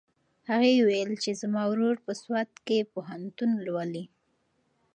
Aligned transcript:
هغې 0.49 0.71
وویل 0.79 1.11
چې 1.23 1.31
زما 1.41 1.63
ورور 1.71 1.95
په 2.05 2.11
سوات 2.21 2.51
کې 2.65 2.89
پوهنتون 2.93 3.51
لولي. 3.65 4.05